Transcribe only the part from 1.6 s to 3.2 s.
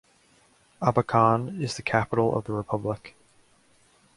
is the capital of the republic.